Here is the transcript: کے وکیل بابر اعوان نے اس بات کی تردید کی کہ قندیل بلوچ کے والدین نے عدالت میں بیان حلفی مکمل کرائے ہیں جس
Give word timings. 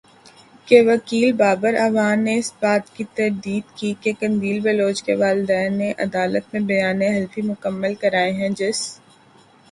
کے 0.67 0.79
وکیل 0.81 1.31
بابر 1.41 1.73
اعوان 1.79 2.23
نے 2.25 2.33
اس 2.37 2.49
بات 2.61 2.83
کی 2.95 3.03
تردید 3.15 3.65
کی 3.77 3.93
کہ 4.01 4.11
قندیل 4.19 4.59
بلوچ 4.59 5.03
کے 5.03 5.15
والدین 5.15 5.77
نے 5.77 5.91
عدالت 5.99 6.45
میں 6.53 6.61
بیان 6.71 7.01
حلفی 7.07 7.41
مکمل 7.51 7.93
کرائے 8.01 8.31
ہیں 8.31 8.49
جس 8.57 8.79